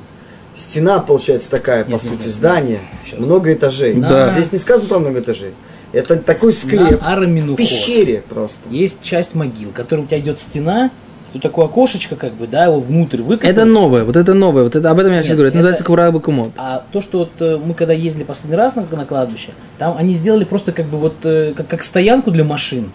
[0.56, 2.30] Стена, получается, такая, по Нет, сути, нет, нет.
[2.30, 2.80] здание.
[3.06, 3.19] Сейчас.
[3.19, 3.95] Много этажей.
[3.95, 4.32] Да.
[4.34, 5.54] Здесь не сказано про много этажей.
[5.93, 7.02] Это такой склеп.
[7.02, 8.60] На В пещере просто.
[8.69, 10.91] есть часть могил, которая у тебя идет стена,
[11.34, 13.52] тут такое окошечко, как бы, да, его внутрь выкопали.
[13.52, 15.48] Это новое, вот это новое, вот это, об этом я сейчас Нет, говорю.
[15.50, 16.52] Это, это- называется Кураба Кумот.
[16.58, 20.13] А то, что вот э, мы когда ездили последний раз на, на кладбище, там они
[20.13, 22.91] сделали просто как бы вот э, как, как стоянку для машин.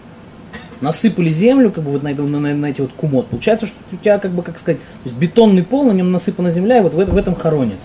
[0.81, 3.27] Насыпали землю, как бы вот на, это, на, на- эти вот кумот.
[3.27, 6.49] Получается, что у тебя, как бы, как сказать, то есть бетонный пол, на нем насыпана
[6.49, 7.75] земля, и вот в, в этом хоронят.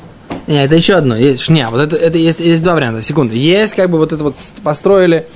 [0.47, 1.17] Не, это еще одно.
[1.17, 1.69] Есть шня.
[1.71, 3.03] Вот это, это есть, есть два варианта.
[3.03, 3.35] Секунду.
[3.35, 5.27] Есть как бы вот это вот построили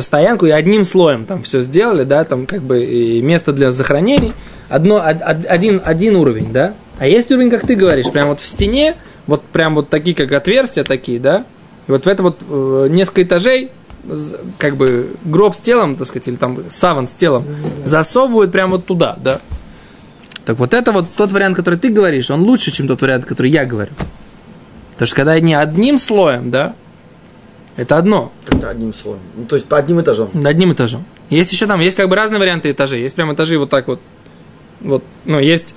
[0.00, 4.32] стоянку и одним слоем там все сделали, да, там как бы и место для захоронений.
[4.68, 6.74] Одно, од- од- один, один уровень, да.
[6.98, 8.94] А есть уровень, как ты говоришь, прям вот в стене,
[9.26, 11.44] вот прям вот такие, как отверстия такие, да.
[11.88, 13.70] И вот в это вот э, несколько этажей,
[14.58, 17.44] как бы гроб с телом, так сказать, или там саван с телом,
[17.84, 19.40] засовывают прям вот туда, да.
[20.44, 23.50] Так вот это вот тот вариант, который ты говоришь, он лучше, чем тот вариант, который
[23.50, 23.92] я говорю.
[24.92, 26.74] Потому что когда они одним слоем, да,
[27.76, 29.20] это одно, Это одним слоем.
[29.36, 30.30] Ну, то есть по одним этажам.
[30.44, 31.04] одним этажом.
[31.30, 33.00] Есть еще там, есть как бы разные варианты этажей.
[33.00, 34.00] Есть прям этажи вот так вот.
[34.80, 35.74] Вот, ну, есть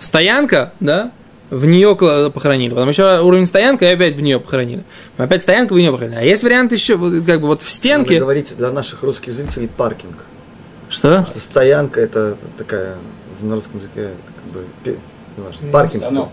[0.00, 1.12] стоянка, да,
[1.50, 1.94] в нее
[2.30, 2.70] похоронили.
[2.70, 4.84] Потом еще уровень стоянка, и опять в нее похоронили.
[5.18, 6.18] Опять стоянка, в нее похоронили.
[6.18, 8.18] А есть вариант еще, как бы вот в Надо стенке.
[8.18, 10.16] говорить для наших русских зрителей паркинг.
[10.88, 11.24] Что?
[11.26, 12.96] Что стоянка это такая
[13.40, 14.98] в народском языке это как бы
[15.36, 16.28] неважно, паркинг.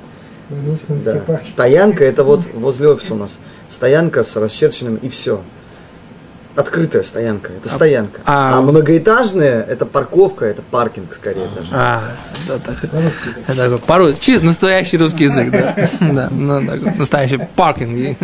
[0.66, 1.42] Русском Да.
[1.48, 3.38] Стоянка это вот возле офиса у нас.
[3.70, 5.42] Стоянка с расчерченным и все.
[6.56, 8.20] Открытая стоянка, это стоянка.
[8.26, 11.70] а- А, многоэтажная это парковка, это паркинг скорее даже.
[11.72, 12.02] А,
[12.48, 12.84] да, так.
[13.48, 15.76] Это такой пару, чисто настоящий русский язык, да.
[16.02, 18.18] Да, ну, такой настоящий паркинг.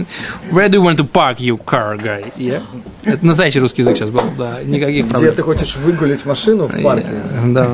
[0.52, 2.34] Where do you want to park your car, guy?
[2.36, 2.62] Yeah?
[3.06, 5.34] Это настоящий русский язык сейчас был, да, никаких Где проблем.
[5.36, 7.08] ты хочешь выгулить машину в парке?
[7.08, 7.68] Yeah, Да,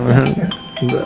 [0.81, 1.05] да.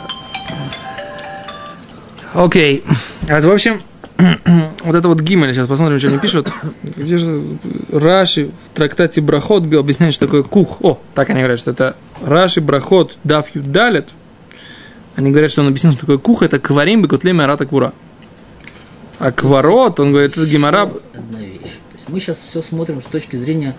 [2.34, 2.84] Окей.
[3.28, 3.82] А, В общем,
[4.84, 6.50] вот это вот Гимель, сейчас посмотрим, что они пишут.
[6.82, 7.42] Где же
[7.92, 10.78] Раши в трактате Брахот объясняет, что такое кух.
[10.82, 14.10] О, так они говорят, что это Раши, Брахот, Дав Юдалет.
[15.16, 17.92] Они говорят, что он объяснил, что такое кух, это кварим бекутлеми арата квура.
[19.18, 20.90] А кварот, он говорит, это гемора...
[21.14, 21.60] Одна вещь.
[21.60, 23.74] То есть мы сейчас все смотрим с точки зрения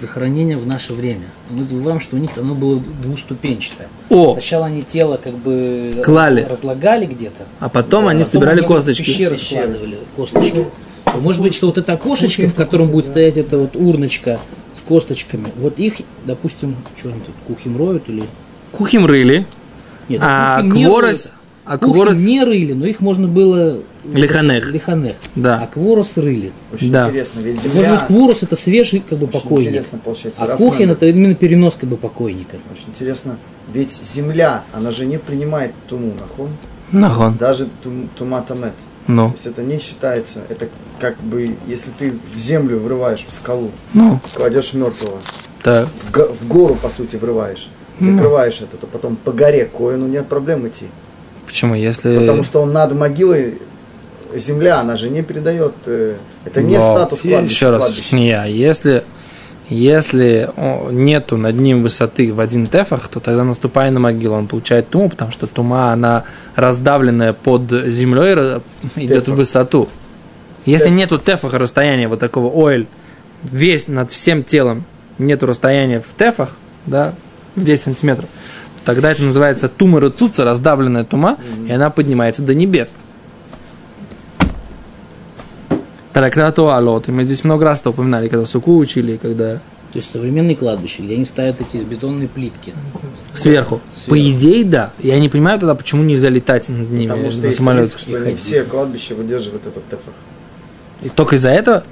[0.00, 1.26] захоронения в наше время.
[1.50, 3.88] Мы забываем, что у них оно было двуступенчатое.
[4.10, 6.46] О, Сначала они тело как бы Клали.
[6.48, 9.02] разлагали где-то, а потом они потом собирали они косточки.
[9.02, 10.66] пещеры складывали косточки.
[11.04, 14.38] То может быть, что вот это окошечко, в котором будет стоять эта вот урночка
[14.74, 18.24] с косточками, вот их, допустим, что они тут, кухим роют или...
[18.72, 19.46] Кухим рыли,
[20.08, 21.02] Нет, а кухим не кворос...
[21.02, 21.32] роют.
[21.68, 22.16] А кворос...
[22.18, 23.78] не рыли, но их можно было...
[24.12, 24.70] Лиханех.
[24.72, 25.16] Лиханех.
[25.34, 25.60] Да.
[25.62, 26.52] А кворос рыли.
[26.72, 27.08] Очень Да.
[27.08, 28.04] интересно, ведь Может быть, земля...
[28.06, 29.68] кворос это свежий как бы Очень покойник.
[29.68, 30.44] интересно получается.
[30.44, 32.56] А кухин это именно перенос как бы покойника.
[32.72, 33.38] Очень интересно,
[33.72, 36.48] ведь земля, она же не принимает туму, нахон,
[36.90, 37.36] Нахон.
[37.36, 38.72] даже тум, туматамет.
[39.06, 40.68] Ну, То есть это не считается, это
[41.00, 45.18] как бы, если ты в землю врываешь, в скалу, ну, кладешь мертвого,
[45.62, 45.88] так.
[45.88, 50.28] в, го- в гору, по сути, врываешь, закрываешь это, то потом по горе Коину нет
[50.28, 50.86] проблем идти.
[51.48, 51.74] Почему?
[51.74, 52.18] Если...
[52.18, 53.58] Потому что он над могилой
[54.34, 57.54] земля, она же не передает, э, это не Но, статус кладбища.
[57.54, 58.04] Еще раз, кладбища.
[58.04, 58.44] шния.
[58.44, 59.02] Если,
[59.70, 64.46] если о, нету над ним высоты в один тефах, то тогда наступая на могилу, он
[64.46, 68.60] получает туму, потому что тума, она раздавленная под землей,
[68.96, 69.88] идет в высоту.
[70.66, 72.86] Если нету тефаха расстояния вот такого оэль,
[73.42, 74.84] весь над всем телом,
[75.16, 77.14] нету расстояния в тефах, да,
[77.56, 78.28] в 10 сантиметров,
[78.88, 82.94] тогда это называется тума рыцуца, раздавленная тума, и она поднимается до небес.
[86.14, 87.06] Тарактату алот.
[87.08, 89.56] И мы здесь много раз это упоминали, когда суку учили, когда
[89.92, 92.72] То есть современные кладбища, где они ставят эти бетонные плитки.
[93.34, 93.82] сверху.
[93.94, 94.10] Сверху.
[94.10, 94.90] По идее, да.
[95.00, 97.84] Я не понимаю тогда, почему нельзя летать над ними Потому что на самолете.
[97.84, 100.14] риск, что не все кладбища выдерживают этот тефах.
[101.02, 101.84] И только из-за этого?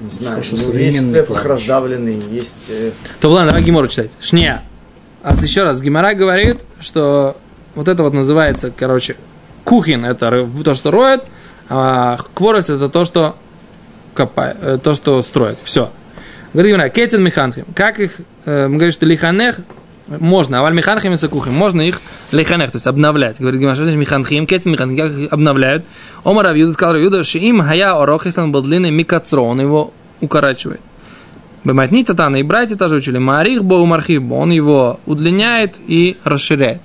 [0.00, 2.54] Не знаю, Хорошо, ну, есть тефах раздавленный, есть...
[2.68, 4.12] э, То ладно, давай Гимору читать.
[4.20, 4.62] Шния.
[5.26, 7.36] А еще раз, Гимара говорит, что
[7.74, 9.16] вот это вот называется, короче,
[9.64, 11.24] кухин, это ры- то, что роет,
[11.68, 13.34] а кворос это то, что
[14.14, 15.58] копает, то, что строит.
[15.64, 15.90] Все.
[16.52, 17.64] Говорит Гимара, кетин механхим.
[17.74, 19.58] Как их, э, мы говорим, что лиханех
[20.06, 23.40] можно, а валь механхим и сакухим, можно их лиханех, то есть обновлять.
[23.40, 25.86] Говорит Гимара, что значит механхим, кетин механхим, как их обновляют.
[26.22, 29.92] Омар Равьюда сказал Равьюда, что им хая орох, если он был длинный, микацро, он его
[30.20, 30.80] укорачивает.
[31.66, 33.18] Бематнита Тана и братья тоже учили.
[33.18, 36.80] Марих Бо Мархив Бо, он его удлиняет и расширяет.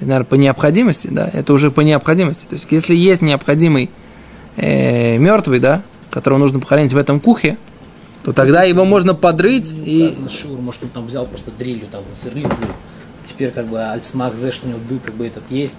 [0.00, 2.44] Это, наверное, по необходимости, да, это уже по необходимости.
[2.44, 3.90] То есть, если есть необходимый
[4.56, 7.56] э, мертвый, да, которого нужно похоронить в этом кухе,
[8.22, 10.14] то тогда его можно подрыть и...
[10.28, 12.50] Шиур, может, он там взял просто дрелью, там, сверлил.
[13.24, 15.78] Теперь, как бы, альсмах зе, что у него дыр, как бы, этот есть.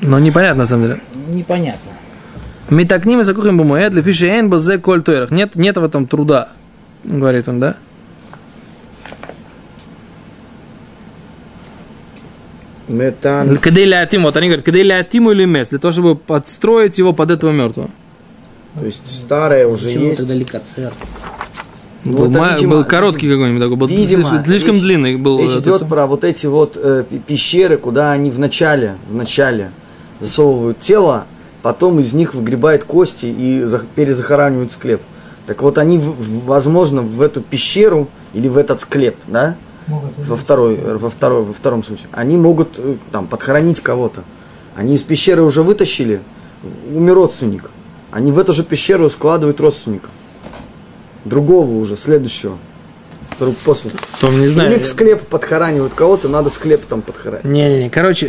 [0.00, 1.00] Но непонятно, на самом деле.
[1.28, 1.92] Непонятно.
[2.68, 5.04] Мы так ними закухим бумуэт, лефиши эн базе коль.
[5.30, 6.48] Нет, нет в этом труда,
[7.04, 7.76] говорит он, да?
[12.88, 13.56] Метан.
[13.58, 17.30] Кадей лятим, вот они говорят, кадей лятиму или мес, для того, чтобы подстроить его под
[17.30, 17.90] этого мертвого.
[18.78, 20.16] То есть старое уже Почему есть.
[20.18, 20.92] тогда ликоцер?
[22.04, 25.16] Ну, был, это, ма- видимо, был короткий какой-нибудь такой, был Видимо, слишком, слишком речь- длинный
[25.16, 25.38] был.
[25.40, 29.70] Речь идет сам- про вот эти вот э, пещеры, куда они в начале, в начале
[30.18, 31.26] засовывают тело,
[31.62, 35.00] потом из них выгребают кости и зах- перезахоранивают склеп.
[35.46, 39.56] Так вот они, в- в- возможно, в эту пещеру или в этот склеп, да,
[39.88, 44.22] во второй, э, во второй, во втором случае, они могут э, там подхоронить кого-то.
[44.76, 46.20] Они из пещеры уже вытащили,
[46.94, 47.70] умер родственник.
[48.10, 50.08] Они в эту же пещеру складывают родственника.
[51.24, 52.58] Другого уже, следующего.
[53.30, 53.90] Который после.
[54.20, 54.70] Том, не знаю.
[54.70, 57.44] них склеп подхоранивают кого-то, надо склеп там подхоранить.
[57.44, 58.28] Не-не-не, короче,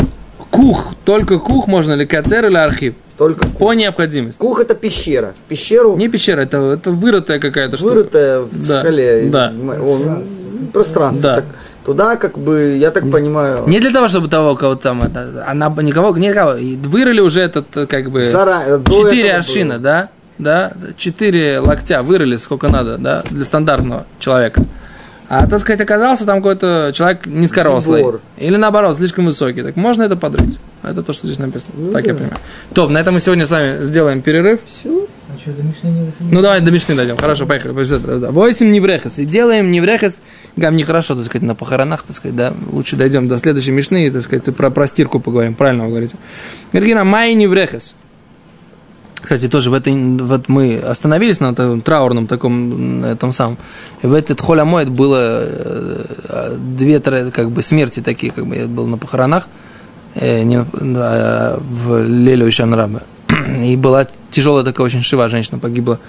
[0.64, 2.96] кух, только кух можно ли кацер или архив?
[3.18, 4.40] Только По необходимости.
[4.40, 5.34] кух это пещера.
[5.46, 7.94] В пещеру Не пещера, это, это вырытая какая-то штука.
[7.94, 9.30] вырытая в Да, скале.
[9.30, 9.52] да.
[9.82, 10.26] Он-
[10.72, 11.22] пространство.
[11.22, 11.36] Да.
[11.36, 11.46] Так,
[11.86, 15.70] туда, как бы, я так понимаю, Не для того, чтобы того, кого там, это, она
[15.70, 16.54] бы никого, никого,
[16.88, 19.84] вырыли уже этот, э, как бы, Зара- четыре аршина, было.
[19.84, 20.10] да?
[20.40, 24.64] Да, четыре локтя вырыли, сколько надо, да, для стандартного человека.
[25.30, 28.02] А, так сказать, оказался там какой-то человек низкорослый.
[28.02, 28.22] Двор.
[28.38, 29.64] Или наоборот, слишком высокий.
[29.64, 30.60] Так можно это подрыть.
[30.84, 31.74] Это то, что здесь написано.
[31.78, 32.20] Ну так я да.
[32.20, 32.38] понимаю.
[32.74, 34.60] Топ, на этом мы сегодня с вами сделаем перерыв.
[34.66, 36.34] А что, до Мишны не доходили?
[36.36, 37.18] Ну, давай до Мишны дойдем.
[37.18, 37.72] Хорошо, поехали.
[37.72, 39.20] Восемь неврехес.
[39.20, 40.22] И делаем неврехес.
[40.56, 42.54] Гам нехорошо, так сказать, на похоронах, так сказать, да.
[42.72, 45.56] Лучше дойдем до следующей Мишны, и, так сказать, про, про стирку поговорим.
[45.56, 46.18] Правильно вы говорите.
[46.74, 47.96] Гергина, май неврехес.
[49.24, 53.58] Кстати, тоже в этой, вот мы остановились на этом траурном таком, на этом самом.
[54.02, 58.86] И в этот холямоид было э, две, как бы, смерти такие, как бы, я был
[58.88, 59.48] на похоронах
[60.16, 63.04] э, не, а, в Лелю и.
[63.62, 66.00] И была тяжелая такая очень шива, женщина погибла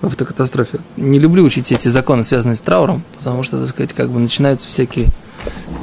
[0.00, 0.78] в автокатастрофе.
[0.96, 4.68] Не люблю учить эти законы, связанные с трауром, потому что, так сказать, как бы начинаются
[4.68, 5.08] всякие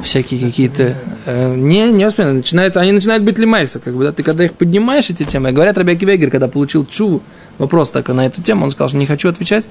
[0.02, 0.96] всякие какие-то...
[1.26, 2.44] э, не, не воспринимают.
[2.44, 3.80] Начинается, они начинают быть лимайса.
[3.80, 7.22] Как бы, да, ты когда их поднимаешь, эти темы, говорят, Рабиаки Вегер, когда получил чуву,
[7.58, 9.68] вопрос так на эту тему, он сказал, что не хочу отвечать,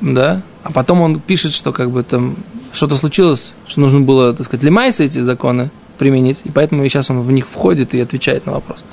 [0.00, 2.36] да, а потом он пишет, что как бы там
[2.72, 7.20] что-то случилось, что нужно было, так сказать, лимайса эти законы применить, и поэтому сейчас он
[7.20, 8.84] в них входит и отвечает на вопрос.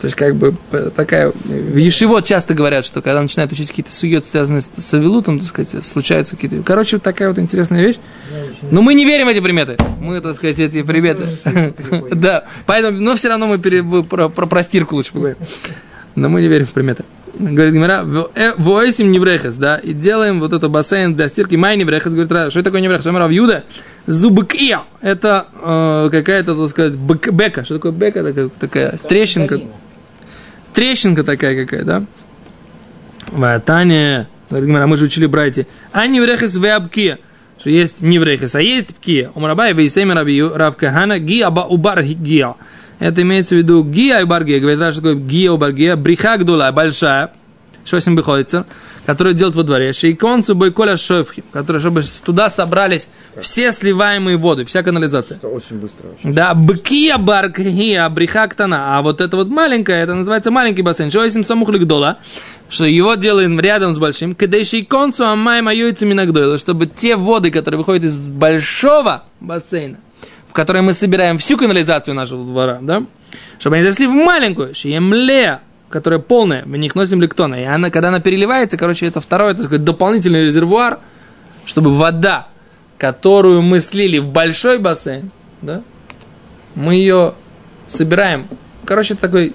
[0.00, 0.54] То есть, как бы,
[0.94, 1.30] такая...
[1.30, 5.48] В Ешивот часто говорят, что когда начинают учить какие-то сует, связанные с, с авилутом, так
[5.48, 6.62] сказать, случаются какие-то...
[6.62, 7.96] Короче, вот такая вот интересная вещь.
[8.70, 9.76] Но мы не верим в эти приметы.
[9.98, 11.24] Мы, так сказать, эти приметы...
[12.12, 13.58] Да, поэтому, но все равно мы
[14.04, 15.38] про, про, про стирку лучше поговорим.
[16.14, 17.04] Но мы не верим в приметы.
[17.38, 18.04] Говорит Гимара,
[18.56, 22.80] воисим неврехес, да, и делаем вот это бассейн для стирки, май неврехес, говорит, что такое
[22.80, 23.06] неврехес?
[23.06, 23.64] Омар Юда,
[24.06, 29.60] зубкия, это э, какая-то, так сказать, бек- бека, что такое бека, такая, такая трещинка,
[30.76, 32.04] трещинка такая какая, да?
[33.32, 37.18] Ватане, Гимара, мы же учили братья, а неврехес веабкия,
[37.58, 39.30] что есть неврехес, а есть пкия.
[39.34, 42.54] Умрабай вейсейми раби Рав Кахана, гия ба убар гия.
[42.98, 44.60] Это имеется в виду гия и баргия.
[44.60, 45.96] Говорит, что такое гия и баргия.
[45.96, 47.32] Бриха гдула, большая.
[47.86, 48.66] Что с ним выходится?
[49.06, 49.92] Которую делают во дворе.
[49.92, 51.44] Шейконцу бойколя шойфхи.
[51.52, 53.08] Которые, чтобы туда собрались
[53.40, 55.36] все сливаемые воды, вся канализация.
[55.36, 56.08] Это очень быстро.
[56.08, 56.34] Очень.
[56.34, 58.98] Да, бкия баргия, бриха ктана.
[58.98, 61.10] А вот это вот маленькое, это называется маленький бассейн.
[61.10, 62.18] Что если самух лигдола?
[62.68, 64.34] Что его делаем рядом с большим.
[64.34, 66.58] Кадейший концу амайма юйцами нагдойла.
[66.58, 69.98] Чтобы те воды, которые выходят из большого бассейна,
[70.48, 73.04] в который мы собираем всю канализацию нашего двора, да,
[73.60, 75.60] чтобы они зашли в маленькую, шиемле,
[75.96, 77.54] которая полная, в них носим лектона.
[77.54, 80.98] И она, когда она переливается, короче, это второй, так сказать, дополнительный резервуар,
[81.64, 82.48] чтобы вода,
[82.98, 85.30] которую мы слили в большой бассейн,
[85.62, 85.80] да,
[86.74, 87.32] мы ее
[87.86, 88.46] собираем.
[88.84, 89.54] Короче, это такой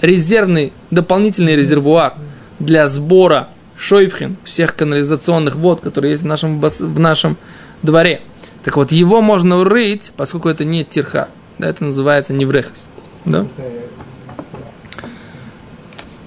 [0.00, 2.14] резервный, дополнительный резервуар
[2.60, 7.36] для сбора шойфхин, всех канализационных вод, которые есть в нашем, в нашем
[7.82, 8.20] дворе.
[8.62, 11.30] Так вот, его можно урыть, поскольку это не тирха.
[11.58, 12.86] Да, это называется неврехас.
[13.24, 13.44] Да?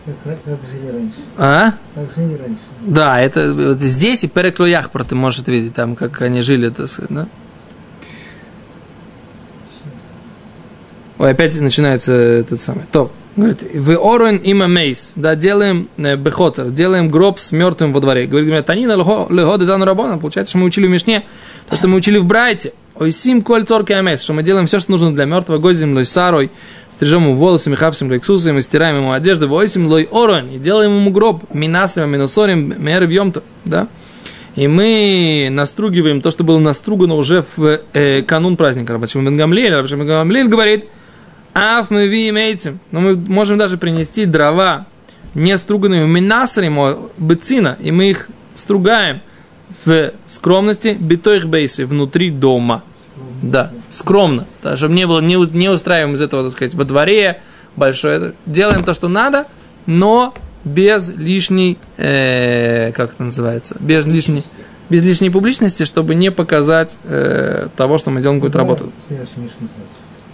[0.05, 1.15] Как, как жили раньше.
[1.37, 1.73] А?
[1.95, 2.59] Как жили раньше.
[2.81, 7.11] Да, это вот здесь и Переклояхпра ты можешь видеть, там, как они жили, так сказать,
[7.11, 7.27] да?
[11.19, 12.83] Ой, опять начинается этот самый.
[12.91, 18.01] То, говорит, вы орен има мейс, да, делаем э, бехоцер, делаем гроб с мертвым во
[18.01, 18.27] дворе.
[18.27, 20.17] Говорит, танина легоды дану рабона.
[20.17, 21.23] Получается, что мы учили в Мишне,
[21.69, 22.73] то, что мы учили в Брайте.
[22.95, 26.05] Ой, сим коль цорки амейс, что мы делаем все, что нужно для мертвого, гозим лой
[26.05, 26.51] сарой,
[27.03, 31.11] стрижем ему волосы, мехапсим лексусом, и стираем ему одежду, войсим лой орен, и делаем ему
[31.11, 33.89] гроб, минаслим, минусорим, мэр в да.
[34.55, 38.93] И мы настругиваем то, что было настругано уже в э, канун праздника.
[38.93, 40.85] Рабашим бен Гамлиэль, Рабашим бен Гамлиэль говорит,
[41.53, 42.77] Аф мы ви имеете.
[42.91, 44.85] Но мы можем даже принести дрова,
[45.33, 46.79] не струганные, минасрим,
[47.17, 49.19] быцина, и мы их стругаем
[49.85, 52.83] в скромности, битоих бейсы, внутри дома.
[53.43, 54.47] Да, скромно.
[54.63, 57.41] Да, чтобы не было, не, не устраиваем из этого, так сказать, во дворе
[57.75, 58.33] большое.
[58.45, 59.45] Делаем то, что надо,
[59.85, 64.43] но без лишней, э, как это называется, без лишней,
[64.89, 68.93] без лишней публичности, чтобы не показать э, того, что мы делаем какую-то работу.
[69.09, 69.67] Мишну сразу.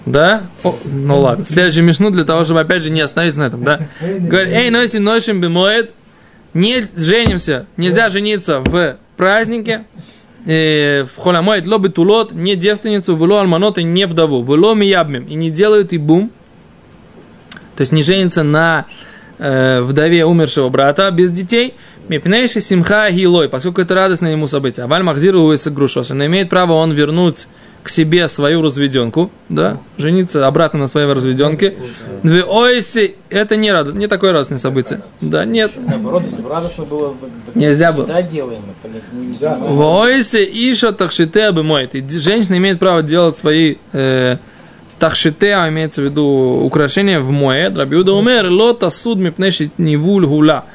[0.06, 0.44] Да?
[0.64, 1.46] О, ну ладно.
[1.46, 3.80] Следующий мишну для того, чтобы опять же не остановиться на этом, да?
[4.02, 5.92] Говорит, эй, носим ношим бимоет,
[6.54, 9.86] не женимся, нельзя жениться в празднике,
[10.50, 15.36] э, в холямоет лобы тулот, не девственницу, вло альманот и не вдову, вло миябмим, и
[15.36, 16.32] не делают и бум,
[17.76, 18.86] то есть не женится на
[19.38, 21.76] э, вдове умершего брата без детей,
[22.08, 24.86] мипнейши симха гилой, поскольку это радостное ему событие.
[24.86, 27.48] Аваль махзиру грушос, но имеет право он вернуть
[27.84, 31.74] к себе свою разведенку, да, жениться обратно на своей разведенке.
[32.24, 35.02] Две ойси, это не, рад, не такое радостное событие.
[35.22, 35.72] Да, нет.
[35.78, 37.16] Наоборот, если бы радостно было,
[37.46, 38.06] так- Нельзя было.
[38.06, 38.92] Да, делаем это.
[39.14, 39.56] Нельзя.
[39.58, 41.96] Войсе иша тахшите обымоет.
[41.96, 44.38] И женщина имеет право делать свои э,
[45.00, 46.26] тахшите, а имеется в виду
[46.64, 47.78] украшения в моед.
[47.78, 50.66] Рабиуда умер, лота суд мипнеши нивуль гула.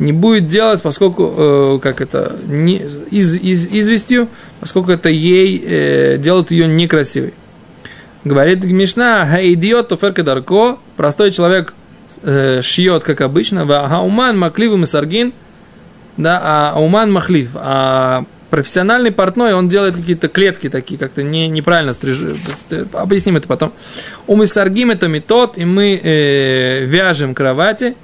[0.00, 4.28] Не будет делать, поскольку, э, как это, не, из, из, известью,
[4.64, 7.34] поскольку это ей э, делает ее некрасивой.
[8.24, 11.74] Говорит Мишна, идиот тоферка дарко, простой человек
[12.22, 15.34] э, шьет, как обычно, хауман макливу мисаргин,
[16.16, 21.92] да, а ауман махлив, а профессиональный портной, он делает какие-то клетки такие, как-то не, неправильно
[21.92, 22.38] стрижет.
[22.94, 23.74] Объясним это потом.
[24.26, 27.96] У мисаргим это метод, и мы э, вяжем кровати,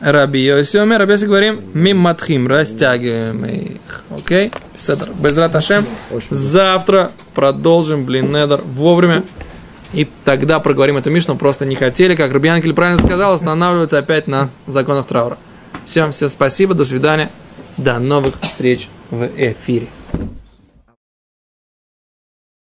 [0.00, 4.02] Раби Йосиоме, Раби Йоси говорим, мим матхим, растягиваем их.
[4.10, 4.50] Окей?
[4.72, 5.10] Беседер.
[5.22, 5.84] Безрат Ашем.
[6.30, 9.24] Завтра продолжим, блин, недер, вовремя.
[9.92, 14.48] И тогда проговорим эту Мишну, просто не хотели, как Рубьянкель правильно сказал, останавливаться опять на
[14.66, 15.36] законах траура.
[15.84, 17.28] Всем, всем спасибо, до свидания,
[17.76, 19.88] до новых встреч в эфире.